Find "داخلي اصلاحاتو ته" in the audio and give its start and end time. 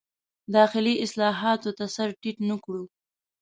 0.55-1.85